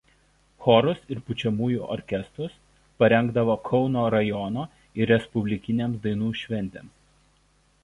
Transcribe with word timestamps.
Chorus 0.67 1.01
ir 1.15 1.19
pučiamųjų 1.27 1.83
orkestrus 1.95 2.55
parengdavo 3.03 3.59
Kauno 3.69 4.07
rajono 4.17 4.67
ir 5.03 5.13
respublikinėms 5.15 6.03
dainų 6.09 6.35
šventėms. 6.43 6.99